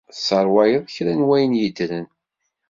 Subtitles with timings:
[0.11, 2.07] Tesseṛwayeḍ kra n wayen yeddren.